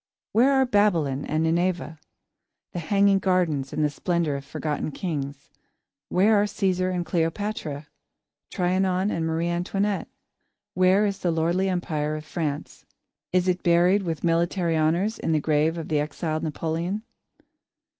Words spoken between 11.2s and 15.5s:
lordly Empire of France? Is it buried with military honours, in the